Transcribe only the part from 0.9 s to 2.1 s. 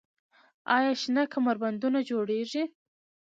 شنه کمربندونه